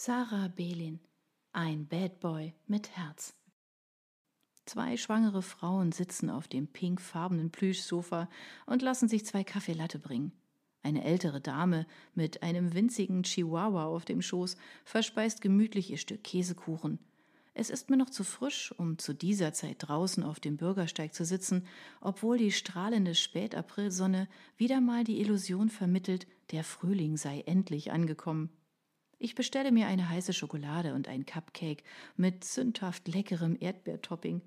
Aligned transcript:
Sarah 0.00 0.46
Belin, 0.46 1.00
ein 1.50 1.88
Bad 1.88 2.20
Boy 2.20 2.54
mit 2.68 2.96
Herz. 2.96 3.34
Zwei 4.64 4.96
schwangere 4.96 5.42
Frauen 5.42 5.90
sitzen 5.90 6.30
auf 6.30 6.46
dem 6.46 6.68
pinkfarbenen 6.68 7.50
Plüschsofa 7.50 8.28
und 8.66 8.80
lassen 8.80 9.08
sich 9.08 9.26
zwei 9.26 9.42
Kaffeelatte 9.42 9.98
bringen. 9.98 10.30
Eine 10.84 11.02
ältere 11.02 11.40
Dame 11.40 11.84
mit 12.14 12.44
einem 12.44 12.74
winzigen 12.74 13.24
Chihuahua 13.24 13.86
auf 13.86 14.04
dem 14.04 14.22
Schoß 14.22 14.56
verspeist 14.84 15.40
gemütlich 15.40 15.90
ihr 15.90 15.98
Stück 15.98 16.22
Käsekuchen. 16.22 17.00
Es 17.52 17.68
ist 17.68 17.90
mir 17.90 17.96
noch 17.96 18.10
zu 18.10 18.22
frisch, 18.22 18.72
um 18.78 18.98
zu 18.98 19.14
dieser 19.14 19.52
Zeit 19.52 19.78
draußen 19.80 20.22
auf 20.22 20.38
dem 20.38 20.58
Bürgersteig 20.58 21.12
zu 21.12 21.24
sitzen, 21.24 21.66
obwohl 22.00 22.38
die 22.38 22.52
strahlende 22.52 23.16
Spätaprilsonne 23.16 24.28
wieder 24.56 24.80
mal 24.80 25.02
die 25.02 25.20
Illusion 25.20 25.68
vermittelt, 25.70 26.28
der 26.52 26.62
Frühling 26.62 27.16
sei 27.16 27.40
endlich 27.46 27.90
angekommen. 27.90 28.50
Ich 29.20 29.34
bestelle 29.34 29.72
mir 29.72 29.88
eine 29.88 30.08
heiße 30.08 30.32
Schokolade 30.32 30.94
und 30.94 31.08
ein 31.08 31.26
Cupcake 31.26 31.82
mit 32.16 32.44
sündhaft 32.44 33.08
leckerem 33.08 33.56
Erdbeertopping. 33.58 34.42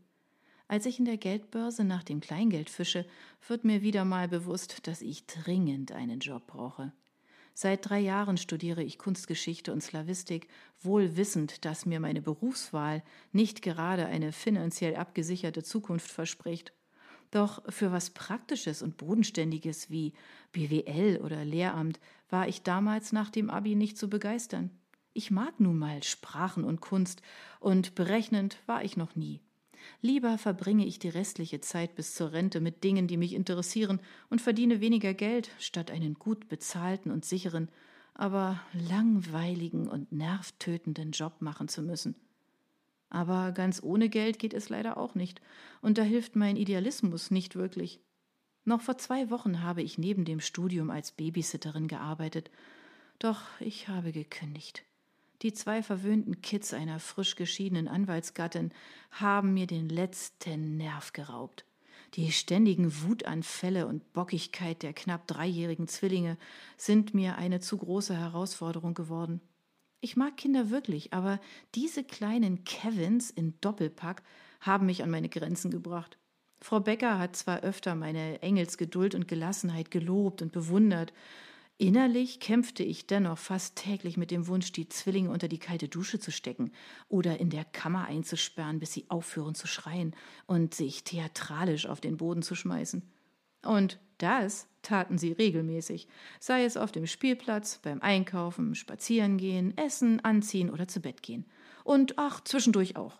Als 0.69 0.85
ich 0.85 0.97
in 0.97 1.03
der 1.05 1.17
Geldbörse 1.17 1.83
nach 1.83 2.03
dem 2.03 2.21
Kleingeld 2.21 2.69
fische, 2.69 3.05
wird 3.45 3.65
mir 3.65 3.81
wieder 3.81 4.05
mal 4.05 4.29
bewusst, 4.29 4.87
dass 4.87 5.01
ich 5.01 5.25
dringend 5.25 5.91
einen 5.91 6.21
Job 6.21 6.47
brauche. 6.47 6.93
Seit 7.53 7.89
drei 7.89 7.99
Jahren 7.99 8.37
studiere 8.37 8.81
ich 8.81 8.97
Kunstgeschichte 8.97 9.73
und 9.73 9.83
Slawistik, 9.83 10.47
wohl 10.79 11.17
wissend, 11.17 11.65
dass 11.65 11.85
mir 11.85 11.99
meine 11.99 12.21
Berufswahl 12.21 13.03
nicht 13.33 13.61
gerade 13.61 14.05
eine 14.05 14.31
finanziell 14.31 14.95
abgesicherte 14.95 15.63
Zukunft 15.63 16.09
verspricht. 16.09 16.71
Doch 17.31 17.63
für 17.71 17.91
was 17.91 18.09
Praktisches 18.09 18.81
und 18.81 18.97
Bodenständiges 18.97 19.89
wie 19.89 20.13
BWL 20.51 21.21
oder 21.23 21.45
Lehramt 21.45 21.99
war 22.29 22.47
ich 22.47 22.61
damals 22.61 23.13
nach 23.13 23.29
dem 23.29 23.49
Abi 23.49 23.75
nicht 23.75 23.97
zu 23.97 24.09
begeistern. 24.09 24.69
Ich 25.13 25.31
mag 25.31 25.59
nun 25.59 25.77
mal 25.77 26.03
Sprachen 26.03 26.63
und 26.63 26.81
Kunst, 26.81 27.21
und 27.59 27.95
berechnend 27.95 28.57
war 28.65 28.83
ich 28.83 28.95
noch 28.95 29.15
nie. 29.15 29.41
Lieber 30.01 30.37
verbringe 30.37 30.85
ich 30.85 30.99
die 30.99 31.09
restliche 31.09 31.59
Zeit 31.61 31.95
bis 31.95 32.15
zur 32.15 32.31
Rente 32.31 32.61
mit 32.61 32.83
Dingen, 32.83 33.07
die 33.07 33.17
mich 33.17 33.33
interessieren, 33.33 33.99
und 34.29 34.41
verdiene 34.41 34.79
weniger 34.79 35.13
Geld, 35.13 35.51
statt 35.59 35.91
einen 35.91 36.13
gut 36.15 36.47
bezahlten 36.49 37.11
und 37.11 37.25
sicheren, 37.25 37.69
aber 38.13 38.61
langweiligen 38.73 39.87
und 39.87 40.11
nervtötenden 40.11 41.11
Job 41.11 41.41
machen 41.41 41.67
zu 41.67 41.81
müssen. 41.81 42.15
Aber 43.11 43.51
ganz 43.51 43.83
ohne 43.83 44.09
Geld 44.09 44.39
geht 44.39 44.53
es 44.53 44.69
leider 44.69 44.97
auch 44.97 45.15
nicht, 45.15 45.41
und 45.81 45.97
da 45.97 46.01
hilft 46.01 46.35
mein 46.35 46.55
Idealismus 46.55 47.29
nicht 47.29 47.55
wirklich. 47.55 47.99
Noch 48.63 48.81
vor 48.81 48.97
zwei 48.97 49.29
Wochen 49.29 49.61
habe 49.61 49.81
ich 49.83 49.97
neben 49.97 50.23
dem 50.23 50.39
Studium 50.39 50.89
als 50.89 51.11
Babysitterin 51.11 51.87
gearbeitet, 51.87 52.49
doch 53.19 53.41
ich 53.59 53.89
habe 53.89 54.13
gekündigt. 54.13 54.83
Die 55.41 55.53
zwei 55.53 55.83
verwöhnten 55.83 56.41
Kids 56.41 56.73
einer 56.73 56.99
frisch 56.99 57.35
geschiedenen 57.35 57.87
Anwaltsgattin 57.87 58.71
haben 59.11 59.53
mir 59.53 59.67
den 59.67 59.89
letzten 59.89 60.77
Nerv 60.77 61.11
geraubt. 61.11 61.65
Die 62.13 62.31
ständigen 62.31 63.03
Wutanfälle 63.03 63.87
und 63.87 64.13
Bockigkeit 64.13 64.83
der 64.83 64.93
knapp 64.93 65.27
dreijährigen 65.27 65.87
Zwillinge 65.87 66.37
sind 66.77 67.13
mir 67.13 67.37
eine 67.37 67.59
zu 67.59 67.77
große 67.77 68.15
Herausforderung 68.15 68.93
geworden. 68.93 69.41
Ich 70.01 70.17
mag 70.17 70.35
Kinder 70.35 70.71
wirklich, 70.71 71.13
aber 71.13 71.39
diese 71.75 72.03
kleinen 72.03 72.63
Kevins 72.63 73.29
in 73.29 73.53
Doppelpack 73.61 74.23
haben 74.59 74.87
mich 74.87 75.03
an 75.03 75.11
meine 75.11 75.29
Grenzen 75.29 75.69
gebracht. 75.69 76.17
Frau 76.59 76.79
Becker 76.79 77.19
hat 77.19 77.35
zwar 77.35 77.61
öfter 77.61 77.95
meine 77.95 78.41
Engelsgeduld 78.41 79.15
und 79.15 79.27
Gelassenheit 79.27 79.91
gelobt 79.91 80.41
und 80.41 80.51
bewundert, 80.51 81.13
Innerlich 81.81 82.39
kämpfte 82.39 82.83
ich 82.83 83.07
dennoch 83.07 83.39
fast 83.39 83.75
täglich 83.75 84.15
mit 84.15 84.29
dem 84.29 84.45
Wunsch, 84.45 84.71
die 84.71 84.87
Zwillinge 84.87 85.31
unter 85.31 85.47
die 85.47 85.57
kalte 85.57 85.87
Dusche 85.87 86.19
zu 86.19 86.31
stecken 86.31 86.71
oder 87.09 87.39
in 87.39 87.49
der 87.49 87.65
Kammer 87.65 88.05
einzusperren, 88.05 88.77
bis 88.77 88.93
sie 88.93 89.05
aufhören 89.09 89.55
zu 89.55 89.65
schreien 89.65 90.15
und 90.45 90.75
sich 90.75 91.03
theatralisch 91.03 91.87
auf 91.87 91.99
den 91.99 92.17
Boden 92.17 92.43
zu 92.43 92.53
schmeißen. 92.53 93.01
Und 93.63 93.99
das 94.17 94.67
taten 94.81 95.17
sie 95.17 95.31
regelmäßig, 95.31 96.07
sei 96.39 96.63
es 96.63 96.77
auf 96.77 96.91
dem 96.91 97.07
Spielplatz, 97.07 97.79
beim 97.79 98.01
Einkaufen, 98.01 98.75
Spazierengehen, 98.75 99.77
Essen, 99.77 100.23
Anziehen 100.23 100.69
oder 100.69 100.87
zu 100.87 100.99
Bett 100.99 101.21
gehen. 101.21 101.45
Und 101.83 102.17
ach, 102.17 102.43
zwischendurch 102.43 102.95
auch. 102.95 103.19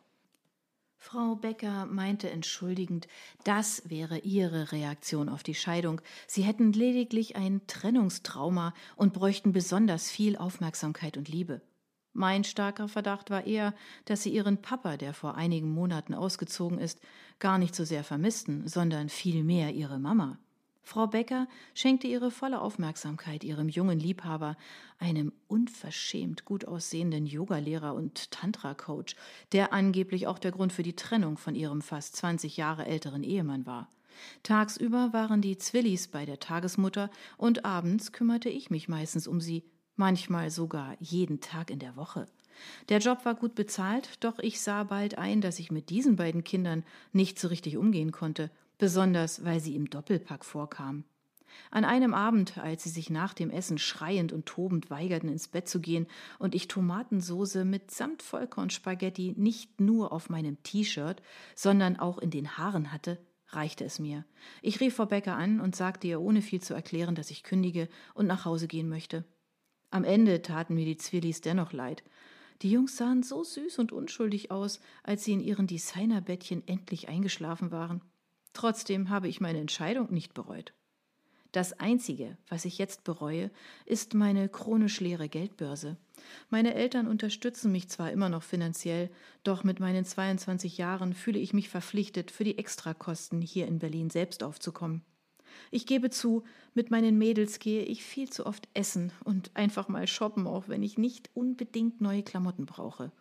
Frau 0.97 1.35
Becker 1.35 1.88
meinte 1.88 2.29
entschuldigend, 2.29 3.07
das 3.44 3.90
wäre 3.90 4.19
ihre 4.19 4.72
Reaktion 4.72 5.29
auf 5.29 5.41
die 5.41 5.56
Scheidung. 5.56 6.00
Sie 6.28 6.44
hätten 6.44 6.73
lediglich 6.73 7.35
ein 7.35 7.62
Trennungstrauma 7.66 8.75
und 8.96 9.12
bräuchten 9.12 9.52
besonders 9.52 10.12
viel 10.12 10.38
Aufmerksamkeit 10.38 11.18
und 11.18 11.28
Liebe. 11.28 11.62
Mein 12.13 12.44
starker 12.44 12.88
Verdacht 12.88 13.29
war 13.29 13.45
eher, 13.47 13.73
dass 14.05 14.23
sie 14.23 14.31
ihren 14.31 14.61
Papa, 14.61 14.97
der 14.97 15.13
vor 15.13 15.35
einigen 15.35 15.72
Monaten 15.72 16.13
ausgezogen 16.13 16.77
ist, 16.77 16.99
gar 17.39 17.57
nicht 17.57 17.73
so 17.73 17.85
sehr 17.85 18.03
vermissten, 18.03 18.67
sondern 18.67 19.07
vielmehr 19.09 19.73
ihre 19.73 19.97
Mama. 19.97 20.38
Frau 20.83 21.07
Becker 21.07 21.47
schenkte 21.73 22.07
ihre 22.07 22.31
volle 22.31 22.59
Aufmerksamkeit 22.59 23.44
ihrem 23.44 23.69
jungen 23.69 23.99
Liebhaber, 23.99 24.57
einem 24.99 25.31
unverschämt 25.47 26.44
gut 26.44 26.66
aussehenden 26.66 27.25
Yogalehrer 27.25 27.94
und 27.94 28.31
Tantra-Coach, 28.31 29.16
der 29.53 29.72
angeblich 29.72 30.28
auch 30.28 30.39
der 30.39 30.51
Grund 30.51 30.73
für 30.73 30.83
die 30.83 30.95
Trennung 30.95 31.38
von 31.38 31.55
ihrem 31.55 31.81
fast 31.81 32.17
20 32.17 32.57
Jahre 32.57 32.85
älteren 32.88 33.23
Ehemann 33.23 33.66
war. 33.66 33.88
Tagsüber 34.43 35.13
waren 35.13 35.41
die 35.41 35.57
Zwillis 35.57 36.09
bei 36.09 36.25
der 36.25 36.39
Tagesmutter 36.39 37.09
und 37.38 37.63
abends 37.63 38.11
kümmerte 38.11 38.49
ich 38.49 38.69
mich 38.69 38.89
meistens 38.89 39.28
um 39.28 39.39
sie, 39.39 39.63
manchmal 39.96 40.52
sogar 40.52 40.96
jeden 41.00 41.41
Tag 41.41 41.69
in 41.69 41.79
der 41.79 41.96
Woche. 41.96 42.28
Der 42.90 43.00
Job 43.00 43.25
war 43.25 43.35
gut 43.35 43.56
bezahlt, 43.56 44.24
doch 44.24 44.40
ich 44.40 44.62
sah 44.62 44.84
bald 44.84 45.18
ein, 45.18 45.41
dass 45.41 45.59
ich 45.59 45.72
mit 45.72 45.90
diesen 45.90 46.16
beiden 46.16 46.44
Kindern 46.44 46.84
nicht 47.12 47.40
so 47.40 47.47
richtig 47.47 47.78
umgehen 47.78 48.12
konnte, 48.12 48.52
besonders 48.78 49.44
weil 49.46 49.59
sie 49.59 49.75
im 49.75 49.90
Doppelpack 49.90 50.46
vorkam. 50.46 51.03
An 51.69 51.85
einem 51.85 52.13
Abend, 52.13 52.57
als 52.57 52.84
sie 52.84 52.90
sich 52.90 53.09
nach 53.09 53.34
dem 53.34 53.50
Essen 53.50 53.78
schreiend 53.78 54.31
und 54.31 54.46
tobend 54.46 54.90
weigerten, 54.90 55.29
ins 55.29 55.47
Bett 55.47 55.68
zu 55.68 55.81
gehen 55.81 56.08
und 56.40 56.56
ich 56.56 56.68
Tomatensoße 56.68 57.66
mit 57.66 57.91
samt 57.91 58.23
Vollkornspaghetti 58.23 59.35
nicht 59.38 59.79
nur 59.79 60.12
auf 60.12 60.29
meinem 60.29 60.62
T-Shirt, 60.63 61.22
sondern 61.56 61.97
auch 61.97 62.19
in 62.19 62.29
den 62.29 62.58
Haaren 62.58 62.91
hatte, 62.91 63.18
reichte 63.50 63.84
es 63.84 64.00
mir. 64.00 64.25
Ich 64.62 64.79
rief 64.79 64.96
Frau 64.96 65.06
Becker 65.06 65.35
an 65.35 65.59
und 65.59 65.75
sagte 65.75 66.08
ihr 66.08 66.22
ohne 66.22 66.41
viel 66.41 66.62
zu 66.62 66.73
erklären, 66.73 67.16
dass 67.16 67.31
ich 67.31 67.44
kündige 67.44 67.90
und 68.13 68.28
nach 68.28 68.46
Hause 68.46 68.68
gehen 68.68 68.90
möchte. 68.90 69.25
Am 69.91 70.03
Ende 70.03 70.41
taten 70.41 70.74
mir 70.74 70.85
die 70.85 70.97
Zwillis 70.97 71.41
dennoch 71.41 71.74
leid. 71.74 72.03
Die 72.62 72.72
Jungs 72.72 72.97
sahen 72.97 73.24
so 73.24 73.44
süß 73.44 73.79
und 73.79 73.91
unschuldig 73.91 74.52
aus, 74.52 74.79
als 75.03 75.24
sie 75.24 75.34
in 75.34 75.41
ihren 75.41 75.68
Designerbettchen 75.68 76.68
endlich 76.68 77.09
eingeschlafen 77.09 77.72
waren. 77.72 78.02
Trotzdem 78.53 79.09
habe 79.09 79.28
ich 79.28 79.41
meine 79.41 79.59
Entscheidung 79.59 80.12
nicht 80.12 80.34
bereut. 80.34 80.74
Das 81.52 81.74
Einzige, 81.74 82.38
was 82.47 82.63
ich 82.63 82.78
jetzt 82.78 83.03
bereue, 83.03 83.52
ist 83.85 84.13
meine 84.13 84.47
chronisch 84.47 85.02
leere 85.02 85.28
Geldbörse. 85.28 85.97
Meine 86.50 86.75
Eltern 86.75 87.08
unterstützen 87.08 87.73
mich 87.73 87.90
zwar 87.90 88.12
immer 88.12 88.29
noch 88.29 88.44
finanziell, 88.44 89.09
doch 89.44 89.66
mit 89.66 89.81
meinen 89.81 90.06
22 90.06 90.78
Jahren 90.78 91.13
fühle 91.13 91.40
ich 91.40 91.53
mich 91.53 91.68
verpflichtet, 91.68 92.31
für 92.31 92.46
die 92.46 92.58
Extrakosten 92.58 93.41
hier 93.41 93.68
in 93.68 93.79
Berlin 93.79 94.09
selbst 94.09 94.44
aufzukommen. 94.44 95.03
Ich 95.72 95.85
gebe 95.85 96.09
zu, 96.09 96.44
mit 96.73 96.91
meinen 96.91 97.17
Mädels 97.17 97.59
gehe 97.59 97.84
ich 97.84 98.03
viel 98.03 98.29
zu 98.29 98.45
oft 98.45 98.67
essen 98.73 99.12
und 99.23 99.51
einfach 99.56 99.88
mal 99.88 100.07
shoppen, 100.07 100.47
auch 100.47 100.67
wenn 100.67 100.84
ich 100.84 100.97
nicht 100.97 101.29
unbedingt 101.34 102.01
neue 102.01 102.23
Klamotten 102.23 102.66
brauche. 102.66 103.12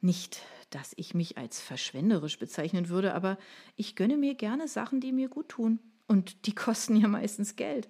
Nicht, 0.00 0.42
dass 0.70 0.92
ich 0.96 1.14
mich 1.14 1.38
als 1.38 1.60
verschwenderisch 1.60 2.38
bezeichnen 2.38 2.88
würde, 2.88 3.14
aber 3.14 3.38
ich 3.76 3.96
gönne 3.96 4.16
mir 4.16 4.34
gerne 4.34 4.68
Sachen, 4.68 5.00
die 5.00 5.12
mir 5.12 5.28
gut 5.28 5.48
tun. 5.48 5.78
Und 6.06 6.46
die 6.46 6.54
kosten 6.54 6.96
ja 6.96 7.08
meistens 7.08 7.56
Geld. 7.56 7.88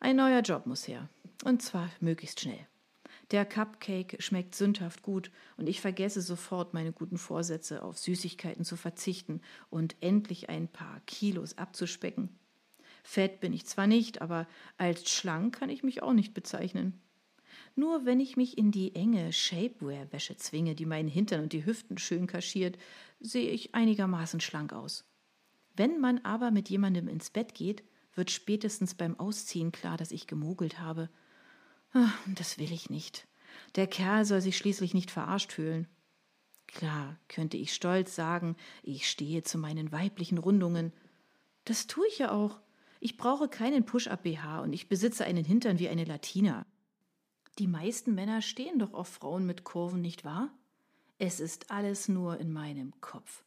Ein 0.00 0.16
neuer 0.16 0.40
Job 0.40 0.66
muss 0.66 0.86
her. 0.86 1.08
Und 1.44 1.62
zwar 1.62 1.90
möglichst 2.00 2.40
schnell. 2.40 2.66
Der 3.32 3.44
Cupcake 3.44 4.16
schmeckt 4.20 4.54
sündhaft 4.54 5.02
gut 5.02 5.32
und 5.56 5.68
ich 5.68 5.80
vergesse 5.80 6.20
sofort 6.20 6.74
meine 6.74 6.92
guten 6.92 7.18
Vorsätze, 7.18 7.82
auf 7.82 7.98
Süßigkeiten 7.98 8.64
zu 8.64 8.76
verzichten 8.76 9.40
und 9.68 9.96
endlich 10.00 10.48
ein 10.48 10.68
paar 10.68 11.00
Kilos 11.06 11.58
abzuspecken. 11.58 12.28
Fett 13.06 13.38
bin 13.38 13.52
ich 13.52 13.66
zwar 13.66 13.86
nicht, 13.86 14.20
aber 14.20 14.48
als 14.78 15.08
schlank 15.10 15.60
kann 15.60 15.70
ich 15.70 15.84
mich 15.84 16.02
auch 16.02 16.12
nicht 16.12 16.34
bezeichnen. 16.34 17.00
Nur 17.76 18.04
wenn 18.04 18.18
ich 18.18 18.36
mich 18.36 18.58
in 18.58 18.72
die 18.72 18.96
enge 18.96 19.32
Shapewear-Wäsche 19.32 20.36
zwinge, 20.36 20.74
die 20.74 20.86
meinen 20.86 21.08
Hintern 21.08 21.42
und 21.42 21.52
die 21.52 21.64
Hüften 21.64 21.98
schön 21.98 22.26
kaschiert, 22.26 22.76
sehe 23.20 23.50
ich 23.50 23.76
einigermaßen 23.76 24.40
schlank 24.40 24.72
aus. 24.72 25.04
Wenn 25.76 26.00
man 26.00 26.18
aber 26.24 26.50
mit 26.50 26.68
jemandem 26.68 27.06
ins 27.06 27.30
Bett 27.30 27.54
geht, 27.54 27.84
wird 28.14 28.32
spätestens 28.32 28.94
beim 28.94 29.18
Ausziehen 29.20 29.70
klar, 29.70 29.96
dass 29.96 30.10
ich 30.10 30.26
gemogelt 30.26 30.80
habe. 30.80 31.08
Ach, 31.92 32.18
das 32.34 32.58
will 32.58 32.72
ich 32.72 32.90
nicht. 32.90 33.28
Der 33.76 33.86
Kerl 33.86 34.24
soll 34.24 34.40
sich 34.40 34.56
schließlich 34.56 34.94
nicht 34.94 35.12
verarscht 35.12 35.52
fühlen. 35.52 35.86
Klar, 36.66 37.16
könnte 37.28 37.56
ich 37.56 37.72
stolz 37.72 38.16
sagen, 38.16 38.56
ich 38.82 39.08
stehe 39.08 39.44
zu 39.44 39.58
meinen 39.58 39.92
weiblichen 39.92 40.38
Rundungen. 40.38 40.92
Das 41.64 41.86
tue 41.86 42.06
ich 42.08 42.18
ja 42.18 42.32
auch. 42.32 42.58
Ich 43.00 43.16
brauche 43.16 43.48
keinen 43.48 43.84
Push-Up-BH 43.84 44.60
und 44.60 44.72
ich 44.72 44.88
besitze 44.88 45.24
einen 45.24 45.44
Hintern 45.44 45.78
wie 45.78 45.88
eine 45.88 46.04
Latina. 46.04 46.66
Die 47.58 47.66
meisten 47.66 48.14
Männer 48.14 48.42
stehen 48.42 48.78
doch 48.78 48.94
auf 48.94 49.08
Frauen 49.08 49.46
mit 49.46 49.64
Kurven, 49.64 50.00
nicht 50.00 50.24
wahr? 50.24 50.50
Es 51.18 51.40
ist 51.40 51.70
alles 51.70 52.08
nur 52.08 52.38
in 52.38 52.52
meinem 52.52 52.92
Kopf. 53.00 53.42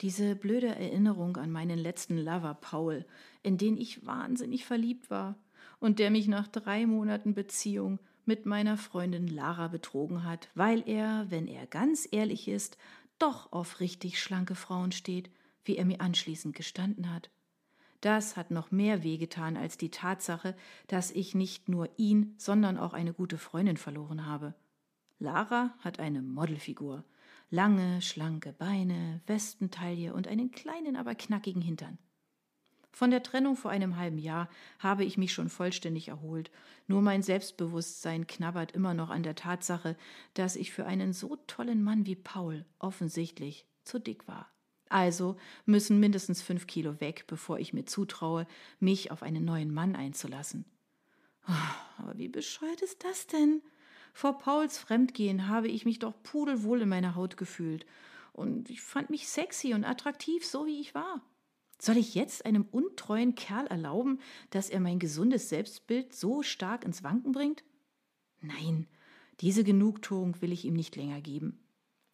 Diese 0.00 0.34
blöde 0.34 0.68
Erinnerung 0.68 1.36
an 1.36 1.52
meinen 1.52 1.78
letzten 1.78 2.18
Lover 2.18 2.54
Paul, 2.54 3.04
in 3.42 3.58
den 3.58 3.76
ich 3.76 4.04
wahnsinnig 4.04 4.64
verliebt 4.64 5.10
war 5.10 5.36
und 5.78 6.00
der 6.00 6.10
mich 6.10 6.26
nach 6.26 6.48
drei 6.48 6.86
Monaten 6.86 7.34
Beziehung 7.34 8.00
mit 8.24 8.46
meiner 8.46 8.76
Freundin 8.76 9.28
Lara 9.28 9.68
betrogen 9.68 10.24
hat, 10.24 10.48
weil 10.54 10.82
er, 10.88 11.26
wenn 11.30 11.46
er 11.46 11.66
ganz 11.66 12.08
ehrlich 12.10 12.48
ist, 12.48 12.78
doch 13.18 13.52
auf 13.52 13.80
richtig 13.80 14.20
schlanke 14.20 14.54
Frauen 14.54 14.90
steht, 14.90 15.30
wie 15.64 15.76
er 15.76 15.84
mir 15.84 16.00
anschließend 16.00 16.56
gestanden 16.56 17.12
hat. 17.12 17.30
Das 18.02 18.36
hat 18.36 18.50
noch 18.50 18.72
mehr 18.72 19.04
wehgetan 19.04 19.56
als 19.56 19.78
die 19.78 19.90
Tatsache, 19.90 20.56
dass 20.88 21.12
ich 21.12 21.36
nicht 21.36 21.68
nur 21.68 21.88
ihn, 21.96 22.34
sondern 22.36 22.76
auch 22.76 22.94
eine 22.94 23.14
gute 23.14 23.38
Freundin 23.38 23.76
verloren 23.76 24.26
habe. 24.26 24.54
Lara 25.20 25.72
hat 25.78 26.00
eine 26.00 26.20
Modelfigur. 26.20 27.04
Lange, 27.48 28.02
schlanke 28.02 28.52
Beine, 28.52 29.20
Westentaille 29.26 30.14
und 30.14 30.26
einen 30.26 30.50
kleinen, 30.50 30.96
aber 30.96 31.14
knackigen 31.14 31.62
Hintern. 31.62 31.96
Von 32.90 33.12
der 33.12 33.22
Trennung 33.22 33.56
vor 33.56 33.70
einem 33.70 33.96
halben 33.96 34.18
Jahr 34.18 34.48
habe 34.80 35.04
ich 35.04 35.16
mich 35.16 35.32
schon 35.32 35.48
vollständig 35.48 36.08
erholt. 36.08 36.50
Nur 36.88 37.02
mein 37.02 37.22
Selbstbewusstsein 37.22 38.26
knabbert 38.26 38.72
immer 38.72 38.94
noch 38.94 39.10
an 39.10 39.22
der 39.22 39.36
Tatsache, 39.36 39.96
dass 40.34 40.56
ich 40.56 40.72
für 40.72 40.86
einen 40.86 41.12
so 41.12 41.36
tollen 41.46 41.84
Mann 41.84 42.04
wie 42.04 42.16
Paul 42.16 42.66
offensichtlich 42.80 43.64
zu 43.84 44.00
dick 44.00 44.26
war. 44.26 44.51
Also 44.92 45.36
müssen 45.64 46.00
mindestens 46.00 46.42
fünf 46.42 46.66
Kilo 46.66 47.00
weg, 47.00 47.24
bevor 47.26 47.58
ich 47.58 47.72
mir 47.72 47.86
zutraue, 47.86 48.46
mich 48.78 49.10
auf 49.10 49.22
einen 49.22 49.44
neuen 49.44 49.72
Mann 49.72 49.96
einzulassen. 49.96 50.66
Oh, 51.48 52.02
aber 52.02 52.18
wie 52.18 52.28
bescheuert 52.28 52.82
ist 52.82 53.02
das 53.02 53.26
denn? 53.26 53.62
Vor 54.12 54.38
Pauls 54.38 54.76
Fremdgehen 54.76 55.48
habe 55.48 55.68
ich 55.68 55.86
mich 55.86 55.98
doch 55.98 56.12
pudelwohl 56.22 56.82
in 56.82 56.90
meiner 56.90 57.14
Haut 57.14 57.38
gefühlt. 57.38 57.86
Und 58.34 58.68
ich 58.68 58.82
fand 58.82 59.08
mich 59.08 59.28
sexy 59.28 59.72
und 59.72 59.84
attraktiv, 59.84 60.44
so 60.44 60.66
wie 60.66 60.80
ich 60.80 60.94
war. 60.94 61.22
Soll 61.80 61.96
ich 61.96 62.14
jetzt 62.14 62.44
einem 62.44 62.66
untreuen 62.70 63.34
Kerl 63.34 63.66
erlauben, 63.66 64.20
dass 64.50 64.68
er 64.68 64.80
mein 64.80 64.98
gesundes 64.98 65.48
Selbstbild 65.48 66.14
so 66.14 66.42
stark 66.42 66.84
ins 66.84 67.02
Wanken 67.02 67.32
bringt? 67.32 67.64
Nein, 68.40 68.86
diese 69.40 69.64
Genugtuung 69.64 70.40
will 70.42 70.52
ich 70.52 70.66
ihm 70.66 70.74
nicht 70.74 70.96
länger 70.96 71.22
geben. 71.22 71.58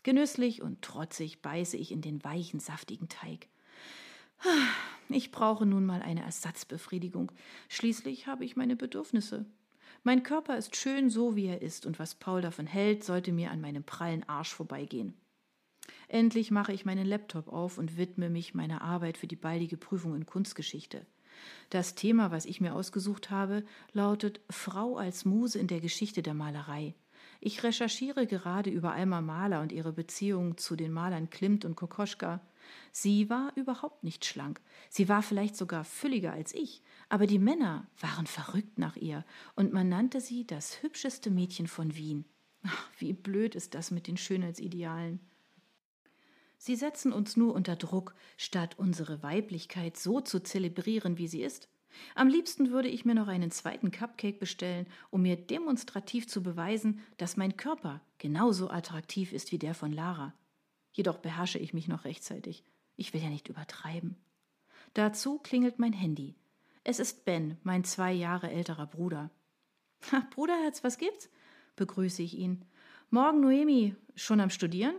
Genüsslich 0.09 0.63
und 0.63 0.81
trotzig 0.81 1.43
beiße 1.43 1.77
ich 1.77 1.93
in 1.93 2.01
den 2.01 2.25
weichen, 2.25 2.61
saftigen 2.61 3.11
Teig. 3.11 3.47
Ich 5.11 5.31
brauche 5.33 5.67
nun 5.67 5.85
mal 5.85 6.01
eine 6.01 6.23
Ersatzbefriedigung. 6.23 7.31
Schließlich 7.69 8.27
habe 8.27 8.47
ich 8.47 8.57
meine 8.57 8.75
Bedürfnisse. 8.75 9.45
Mein 10.05 10.23
Körper 10.23 10.57
ist 10.57 10.77
schön 10.77 11.11
so, 11.11 11.37
wie 11.37 11.45
er 11.45 11.61
ist, 11.61 11.85
und 11.85 11.99
was 11.99 12.15
Paul 12.15 12.41
davon 12.41 12.67
hält, 12.67 13.05
sollte 13.05 13.33
mir 13.33 13.51
an 13.51 13.61
meinem 13.61 13.85
prallen 13.85 14.27
Arsch 14.27 14.55
vorbeigehen. 14.55 15.13
Endlich 16.09 16.51
mache 16.51 16.73
ich 16.73 16.87
meinen 16.87 17.07
Laptop 17.07 17.49
auf 17.49 17.77
und 17.77 17.99
widme 17.99 18.31
mich 18.31 18.55
meiner 18.55 18.81
Arbeit 18.81 19.19
für 19.19 19.27
die 19.27 19.37
baldige 19.37 19.77
Prüfung 19.77 20.15
in 20.15 20.25
Kunstgeschichte. 20.25 21.05
Das 21.69 21.97
Thema, 21.97 22.31
was 22.31 22.47
ich 22.47 22.63
mir 22.63 22.75
ausgesucht 22.75 23.29
habe, 23.29 23.63
lautet 23.93 24.41
Frau 24.49 24.97
als 24.97 25.27
Muse 25.27 25.59
in 25.59 25.67
der 25.67 25.81
Geschichte 25.83 26.23
der 26.23 26.33
Malerei. 26.33 26.95
Ich 27.41 27.63
recherchiere 27.63 28.27
gerade 28.27 28.71
über 28.71 28.93
Alma 28.93 29.21
Mahler 29.21 29.61
und 29.61 29.71
ihre 29.71 29.93
Beziehung 29.93 30.57
zu 30.57 30.75
den 30.75 30.93
Malern 30.93 31.31
Klimt 31.31 31.65
und 31.65 31.77
Kokoschka. 31.77 32.41
Sie 32.91 33.31
war 33.31 33.53
überhaupt 33.55 34.03
nicht 34.03 34.25
schlank. 34.25 34.61
Sie 34.91 35.09
war 35.09 35.23
vielleicht 35.23 35.57
sogar 35.57 35.85
fülliger 35.85 36.33
als 36.33 36.53
ich, 36.53 36.83
aber 37.09 37.27
die 37.27 37.39
Männer 37.39 37.87
waren 38.01 38.27
verrückt 38.27 38.79
nach 38.79 38.97
ihr 38.97 39.25
und 39.55 39.73
man 39.73 39.89
nannte 39.89 40.21
sie 40.21 40.47
das 40.47 40.83
hübscheste 40.83 41.31
Mädchen 41.31 41.69
von 41.69 41.95
Wien. 41.95 42.25
Ach, 42.65 42.89
wie 42.99 43.13
blöd 43.13 43.55
ist 43.55 43.75
das 43.75 43.91
mit 43.91 44.09
den 44.09 44.17
Schönheitsidealen. 44.17 45.21
Sie 46.59 46.75
setzen 46.75 47.13
uns 47.13 47.37
nur 47.37 47.55
unter 47.55 47.77
Druck, 47.77 48.15
statt 48.37 48.75
unsere 48.79 49.23
Weiblichkeit 49.23 49.97
so 49.97 50.21
zu 50.21 50.41
zelebrieren, 50.41 51.17
wie 51.17 51.29
sie 51.29 51.43
ist. 51.43 51.69
Am 52.15 52.29
liebsten 52.29 52.71
würde 52.71 52.89
ich 52.89 53.05
mir 53.05 53.15
noch 53.15 53.29
einen 53.29 53.51
zweiten 53.51 53.91
Cupcake 53.91 54.39
bestellen, 54.39 54.87
um 55.11 55.23
mir 55.23 55.37
demonstrativ 55.37 56.29
zu 56.29 56.43
beweisen, 56.43 57.01
dass 57.17 57.37
mein 57.37 57.57
Körper 57.57 58.01
genauso 58.19 58.71
attraktiv 58.71 59.33
ist 59.33 59.53
wie 59.53 59.59
der 59.59 59.75
von 59.75 59.93
Lara. 59.93 60.35
Jedoch 60.93 61.19
beherrsche 61.19 61.59
ich 61.59 61.75
mich 61.75 61.89
noch 61.89 62.05
rechtzeitig. 62.05 62.65
Ich 62.97 63.15
will 63.15 63.23
ja 63.23 63.29
nicht 63.29 63.49
übertreiben. 63.49 64.17
Dazu 64.95 65.39
klingelt 65.39 65.79
mein 65.79 65.93
Handy. 65.93 66.35
Es 66.85 66.99
ist 66.99 67.25
Ben, 67.25 67.59
mein 67.63 67.85
zwei 67.85 68.13
Jahre 68.13 68.51
älterer 68.51 68.87
Bruder. 68.87 69.31
Ha, 70.11 70.27
Bruderherz, 70.31 70.83
was 70.85 70.99
gibt's? 70.99 71.29
begrüße 71.77 72.23
ich 72.23 72.37
ihn. 72.37 72.65
Morgen, 73.11 73.41
Noemi. 73.41 73.95
Schon 74.17 74.41
am 74.41 74.51
Studieren? 74.51 74.97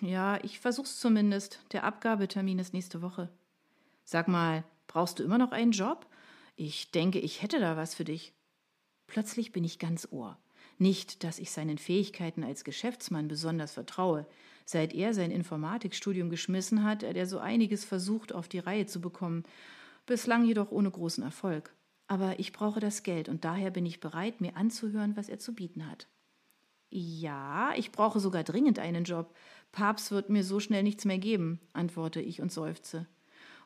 Ja, 0.00 0.38
ich 0.44 0.60
versuch's 0.60 1.00
zumindest. 1.00 1.60
Der 1.72 1.84
Abgabetermin 1.84 2.58
ist 2.58 2.74
nächste 2.74 3.02
Woche. 3.02 3.30
Sag 4.04 4.28
mal, 4.28 4.64
Brauchst 4.88 5.20
du 5.20 5.22
immer 5.22 5.38
noch 5.38 5.52
einen 5.52 5.70
Job? 5.70 6.06
Ich 6.56 6.90
denke, 6.90 7.20
ich 7.20 7.40
hätte 7.42 7.60
da 7.60 7.76
was 7.76 7.94
für 7.94 8.04
dich. 8.04 8.32
Plötzlich 9.06 9.52
bin 9.52 9.62
ich 9.62 9.78
ganz 9.78 10.08
Ohr. 10.10 10.36
Nicht, 10.78 11.22
dass 11.22 11.38
ich 11.38 11.50
seinen 11.52 11.78
Fähigkeiten 11.78 12.42
als 12.42 12.64
Geschäftsmann 12.64 13.28
besonders 13.28 13.72
vertraue. 13.72 14.26
Seit 14.64 14.92
er 14.92 15.14
sein 15.14 15.30
Informatikstudium 15.30 16.30
geschmissen 16.30 16.84
hat, 16.84 17.04
hat 17.04 17.16
er 17.16 17.26
so 17.26 17.38
einiges 17.38 17.84
versucht, 17.84 18.34
auf 18.34 18.48
die 18.48 18.58
Reihe 18.58 18.86
zu 18.86 19.00
bekommen, 19.00 19.44
bislang 20.06 20.44
jedoch 20.44 20.70
ohne 20.70 20.90
großen 20.90 21.22
Erfolg. 21.22 21.74
Aber 22.06 22.38
ich 22.38 22.52
brauche 22.52 22.80
das 22.80 23.02
Geld 23.02 23.28
und 23.28 23.44
daher 23.44 23.70
bin 23.70 23.86
ich 23.86 24.00
bereit, 24.00 24.40
mir 24.40 24.56
anzuhören, 24.56 25.16
was 25.16 25.28
er 25.28 25.38
zu 25.38 25.54
bieten 25.54 25.86
hat. 25.86 26.08
Ja, 26.90 27.72
ich 27.76 27.92
brauche 27.92 28.18
sogar 28.18 28.44
dringend 28.44 28.78
einen 28.78 29.04
Job. 29.04 29.34
Papst 29.72 30.10
wird 30.10 30.30
mir 30.30 30.42
so 30.42 30.58
schnell 30.58 30.82
nichts 30.82 31.04
mehr 31.04 31.18
geben, 31.18 31.60
antworte 31.72 32.20
ich 32.20 32.40
und 32.40 32.50
seufze. 32.50 33.06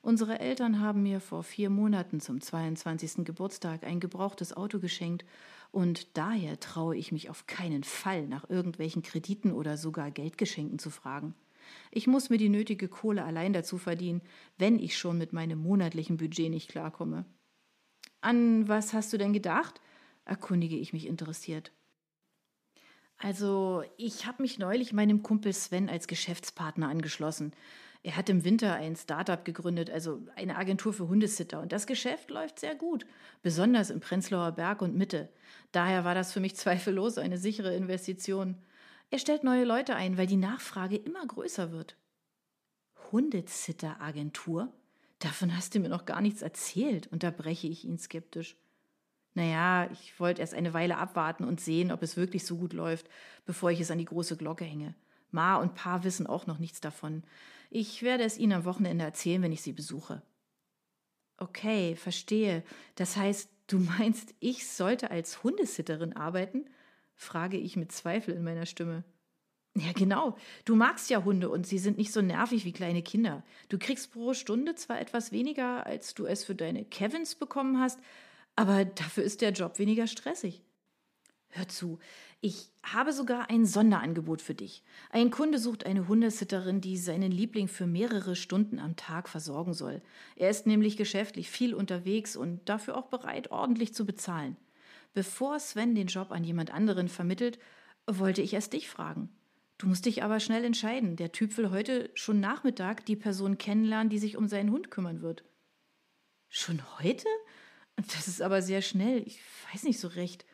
Unsere 0.05 0.41
Eltern 0.41 0.81
haben 0.81 1.05
mir 1.05 1.21
vor 1.21 1.45
vier 1.45 1.71
Monaten 1.71 2.21
zum 2.21 2.41
22. 2.41 3.25
Geburtstag 3.25 3.85
ein 3.85 4.01
gebrauchtes 4.01 4.53
Auto 4.53 4.81
geschenkt 4.81 5.25
und 5.71 6.17
daher 6.17 6.59
traue 6.59 6.97
ich 6.97 7.13
mich 7.13 7.31
auf 7.31 7.47
keinen 7.47 7.85
Fall 7.85 8.27
nach 8.27 8.51
irgendwelchen 8.51 9.03
Krediten 9.03 9.53
oder 9.53 9.77
sogar 9.77 10.11
Geldgeschenken 10.11 10.81
zu 10.81 10.91
fragen. 10.91 11.37
Ich 11.93 12.09
muss 12.09 12.31
mir 12.31 12.39
die 12.39 12.49
nötige 12.49 12.89
Kohle 12.89 13.23
allein 13.23 13.53
dazu 13.53 13.79
verdienen, 13.79 14.23
wenn 14.59 14.81
ich 14.81 14.99
schon 14.99 15.19
mit 15.19 15.33
meinem 15.33 15.63
monatlichen 15.63 16.17
Budget 16.17 16.51
nicht 16.51 16.69
klarkomme. 16.69 17.25
An 18.21 18.67
was 18.67 18.93
hast 18.93 19.13
du 19.13 19.19
denn 19.19 19.33
gedacht? 19.33 19.81
erkundige 20.25 20.77
ich 20.77 20.93
mich 20.93 21.07
interessiert. 21.07 21.71
Also, 23.19 23.85
ich 23.97 24.27
habe 24.27 24.43
mich 24.43 24.59
neulich 24.59 24.93
meinem 24.93 25.23
Kumpel 25.23 25.53
Sven 25.53 25.89
als 25.89 26.09
Geschäftspartner 26.09 26.89
angeschlossen. 26.89 27.53
Er 28.05 28.17
hat 28.17 28.29
im 28.29 28.45
Winter 28.45 28.75
ein 28.75 28.97
Startup 28.97 29.45
gegründet, 29.45 29.89
also 29.89 30.21
eine 30.35 30.57
Agentur 30.57 30.93
für 30.93 31.09
Hundesitter. 31.09 31.61
Und 31.61 31.71
das 31.71 31.87
Geschäft 31.87 32.31
läuft 32.31 32.59
sehr 32.59 32.75
gut, 32.75 33.07
besonders 33.43 33.91
im 33.91 34.01
Prenzlauer 34.01 34.53
Berg 34.53 34.83
und 34.83 34.97
Mitte. 34.97 35.29
Daher 35.71 36.05
war 36.05 36.15
das 36.15 36.33
für 36.33 36.41
mich 36.41 36.57
zweifellos 36.57 37.19
eine 37.19 37.39
sichere 37.39 37.75
Investition. 37.77 38.57
Er 39.11 39.19
stellt 39.19 39.45
neue 39.45 39.65
Leute 39.65 39.95
ein, 39.95 40.19
weil 40.19 40.27
die 40.27 40.37
Nachfrage 40.37 40.97
immer 40.97 41.25
größer 41.25 41.71
wird. 41.71 41.97
Hundesitter-Agentur? 43.13 44.73
Davon 45.21 45.57
hast 45.57 45.75
du 45.75 45.79
mir 45.79 45.89
noch 45.89 46.05
gar 46.05 46.21
nichts 46.21 46.43
erzählt, 46.43 47.07
unterbreche 47.13 47.69
ich 47.69 47.85
ihn 47.85 47.99
skeptisch. 47.99 48.57
Naja, 49.35 49.89
ich 49.93 50.19
wollte 50.19 50.41
erst 50.41 50.55
eine 50.55 50.75
Weile 50.75 50.99
abwarten 50.99 51.45
und 51.45 51.61
sehen, 51.61 51.93
ob 51.93 52.03
es 52.03 52.17
wirklich 52.17 52.45
so 52.45 52.57
gut 52.57 52.73
läuft, 52.73 53.09
bevor 53.47 53.71
ich 53.71 53.81
es 53.81 53.91
an 53.91 53.99
die 53.99 54.05
große 54.05 54.37
Glocke 54.37 54.65
hänge. 54.65 54.95
Ma 55.33 55.57
und 55.57 55.75
Pa 55.75 56.05
wissen 56.05 56.27
auch 56.27 56.47
noch 56.47 56.59
nichts 56.59 56.81
davon. 56.81 57.25
Ich 57.71 58.03
werde 58.03 58.25
es 58.25 58.39
Ihnen 58.39 58.53
am 58.53 58.65
Wochenende 58.65 59.05
erzählen, 59.05 59.43
wenn 59.43 59.53
ich 59.53 59.63
Sie 59.63 59.73
besuche. 59.73 60.23
Okay, 61.39 61.97
verstehe. 61.97 62.63
Das 62.95 63.17
heißt, 63.17 63.51
du 63.67 63.79
meinst, 63.79 64.35
ich 64.39 64.69
sollte 64.69 65.11
als 65.11 65.43
Hundesitterin 65.43 66.15
arbeiten? 66.15 66.67
frage 67.15 67.57
ich 67.57 67.77
mit 67.77 67.93
Zweifel 67.93 68.35
in 68.35 68.45
meiner 68.45 68.67
Stimme. 68.67 69.05
Ja, 69.75 69.93
genau. 69.93 70.37
Du 70.67 70.77
magst 70.77 71.09
ja 71.09 71.25
Hunde 71.25 71.49
und 71.49 71.67
sie 71.67 71.79
sind 71.79 71.97
nicht 71.97 72.13
so 72.13 72.21
nervig 72.21 72.67
wie 72.67 72.73
kleine 72.73 73.03
Kinder. 73.03 73.43
Du 73.71 73.79
kriegst 73.79 74.13
pro 74.13 74.35
Stunde 74.35 74.75
zwar 74.75 75.01
etwas 75.01 75.33
weniger, 75.33 75.87
als 75.87 76.13
du 76.15 76.27
es 76.27 76.45
für 76.45 76.55
deine 76.55 76.85
Kevins 76.85 77.35
bekommen 77.35 77.81
hast, 77.81 77.99
aber 78.55 78.85
dafür 78.85 79.25
ist 79.25 79.41
der 79.41 79.53
Job 79.53 79.79
weniger 79.79 80.07
stressig. 80.07 80.63
Hör 81.55 81.69
zu, 81.69 81.99
ich 82.41 82.71
habe 82.83 83.13
sogar 83.13 83.51
ein 83.51 83.67
Sonderangebot 83.67 84.41
für 84.41 84.55
dich. 84.55 84.83
Ein 85.11 85.31
Kunde 85.31 85.59
sucht 85.59 85.85
eine 85.85 86.09
Hundesitterin, 86.09 86.81
die 86.81 86.97
seinen 86.97 87.31
Liebling 87.31 87.69
für 87.69 87.87
mehrere 87.87 88.37
Stunden 88.37 88.79
am 88.79 88.97
Tag 88.97 89.29
versorgen 89.29 89.75
soll. 89.75 90.01
Er 90.35 90.49
ist 90.49 90.67
nämlich 90.67 90.97
geschäftlich 90.97 91.51
viel 91.51 91.75
unterwegs 91.75 92.37
und 92.37 92.67
dafür 92.71 92.97
auch 92.97 93.09
bereit, 93.09 93.51
ordentlich 93.51 93.93
zu 93.93 94.07
bezahlen. 94.07 94.57
Bevor 95.13 95.61
Sven 95.61 95.95
den 95.95 96.07
Job 96.07 96.33
an 96.33 96.43
jemand 96.43 96.73
anderen 96.73 97.09
vermittelt, 97.09 97.59
wollte 98.07 98.41
ich 98.41 98.55
erst 98.55 98.73
dich 98.73 98.89
fragen. 98.89 99.29
Du 99.77 99.87
musst 99.89 100.07
dich 100.07 100.23
aber 100.23 100.41
schnell 100.41 100.65
entscheiden. 100.65 101.17
Der 101.17 101.33
Typ 101.33 101.59
will 101.59 101.69
heute 101.69 102.11
schon 102.15 102.41
Nachmittag 102.41 103.05
die 103.05 103.17
Person 103.17 103.59
kennenlernen, 103.59 104.09
die 104.09 104.19
sich 104.19 104.39
um 104.39 104.49
seinen 104.49 104.71
Hund 104.71 104.91
kümmern 104.91 105.21
wird. 105.21 105.45
Schon 106.49 106.81
heute? 106.99 107.29
Das 107.97 108.27
ist 108.27 108.41
aber 108.41 108.63
sehr 108.63 108.81
schnell. 108.81 109.23
Ich 109.27 109.39
weiß 109.71 109.83
nicht 109.83 110.01
so 110.01 110.09
recht. 110.09 110.47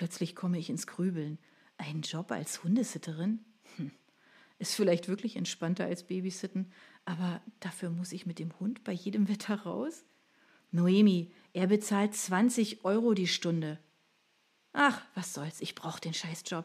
Plötzlich 0.00 0.34
komme 0.34 0.58
ich 0.58 0.70
ins 0.70 0.86
Grübeln. 0.86 1.38
Ein 1.76 2.00
Job 2.00 2.32
als 2.32 2.64
Hundesitterin? 2.64 3.44
Hm. 3.76 3.90
Ist 4.58 4.74
vielleicht 4.74 5.08
wirklich 5.08 5.36
entspannter 5.36 5.84
als 5.84 6.04
Babysitten, 6.04 6.72
aber 7.04 7.42
dafür 7.60 7.90
muss 7.90 8.12
ich 8.12 8.24
mit 8.24 8.38
dem 8.38 8.58
Hund 8.58 8.82
bei 8.82 8.92
jedem 8.92 9.28
Wetter 9.28 9.60
raus? 9.60 10.06
Noemi, 10.70 11.30
er 11.52 11.66
bezahlt 11.66 12.14
20 12.14 12.82
Euro 12.86 13.12
die 13.12 13.26
Stunde. 13.26 13.78
Ach, 14.72 15.02
was 15.14 15.34
soll's, 15.34 15.60
ich 15.60 15.74
brauch 15.74 15.98
den 15.98 16.14
Scheißjob. 16.14 16.64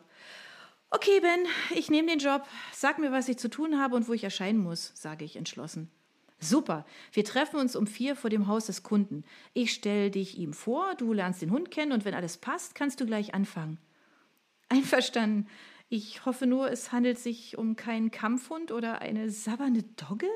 Okay, 0.89 1.19
Ben, 1.19 1.45
ich 1.77 1.89
nehme 1.89 2.07
den 2.07 2.19
Job. 2.19 2.47
Sag 2.71 2.99
mir, 2.99 3.11
was 3.11 3.27
ich 3.27 3.37
zu 3.37 3.49
tun 3.49 3.81
habe 3.81 3.97
und 3.97 4.07
wo 4.07 4.13
ich 4.13 4.23
erscheinen 4.23 4.59
muss, 4.59 4.93
sage 4.95 5.25
ich 5.25 5.35
entschlossen. 5.35 5.91
Super, 6.39 6.85
wir 7.11 7.23
treffen 7.23 7.59
uns 7.59 7.75
um 7.75 7.87
vier 7.87 8.15
vor 8.15 8.29
dem 8.29 8.47
Haus 8.47 8.65
des 8.65 8.83
Kunden. 8.83 9.23
Ich 9.53 9.71
stelle 9.73 10.11
dich 10.11 10.37
ihm 10.37 10.53
vor, 10.53 10.95
du 10.95 11.13
lernst 11.13 11.41
den 11.41 11.51
Hund 11.51 11.71
kennen 11.71 11.91
und 11.91 12.05
wenn 12.05 12.13
alles 12.13 12.37
passt, 12.37 12.75
kannst 12.75 12.99
du 12.99 13.05
gleich 13.05 13.33
anfangen. 13.33 13.79
Einverstanden. 14.69 15.47
Ich 15.87 16.25
hoffe 16.25 16.47
nur, 16.47 16.71
es 16.71 16.91
handelt 16.91 17.19
sich 17.19 17.57
um 17.57 17.75
keinen 17.75 18.11
Kampfhund 18.11 18.71
oder 18.71 19.01
eine 19.01 19.29
sabbernde 19.29 19.83
Dogge? 19.83 20.27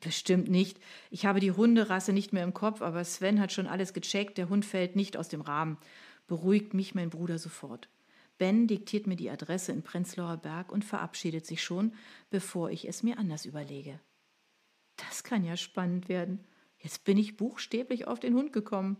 Bestimmt 0.00 0.48
nicht. 0.48 0.78
Ich 1.10 1.26
habe 1.26 1.40
die 1.40 1.52
Hunderasse 1.52 2.12
nicht 2.12 2.32
mehr 2.32 2.44
im 2.44 2.54
Kopf, 2.54 2.82
aber 2.82 3.04
Sven 3.04 3.40
hat 3.40 3.52
schon 3.52 3.66
alles 3.66 3.92
gecheckt. 3.92 4.38
Der 4.38 4.48
Hund 4.48 4.64
fällt 4.64 4.96
nicht 4.96 5.16
aus 5.16 5.28
dem 5.28 5.40
Rahmen. 5.40 5.78
Beruhigt 6.26 6.74
mich 6.74 6.94
mein 6.94 7.10
Bruder 7.10 7.38
sofort. 7.38 7.88
Ben 8.36 8.66
diktiert 8.66 9.06
mir 9.06 9.16
die 9.16 9.30
Adresse 9.30 9.72
in 9.72 9.82
Prenzlauer 9.82 10.36
Berg 10.36 10.70
und 10.70 10.84
verabschiedet 10.84 11.46
sich 11.46 11.62
schon, 11.62 11.94
bevor 12.30 12.70
ich 12.70 12.86
es 12.86 13.02
mir 13.02 13.18
anders 13.18 13.44
überlege. 13.44 14.00
Das 14.98 15.24
kann 15.24 15.44
ja 15.44 15.56
spannend 15.56 16.08
werden. 16.08 16.44
Jetzt 16.78 17.04
bin 17.04 17.16
ich 17.18 17.36
buchstäblich 17.36 18.06
auf 18.06 18.20
den 18.20 18.34
Hund 18.34 18.52
gekommen. 18.52 18.98